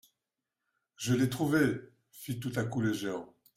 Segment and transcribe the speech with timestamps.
[0.95, 1.73] Je l'ai trouvé!
[2.09, 3.35] fit tout à coup le géant.